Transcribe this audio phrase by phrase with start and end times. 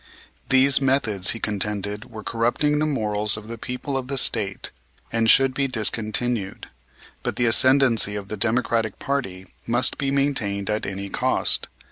[0.49, 4.71] These methods, he contended, were corrupting the morals of the people of the State
[5.13, 6.69] and should be discontinued;
[7.21, 11.67] but the ascendency of the Democratic party must be maintained at any cost.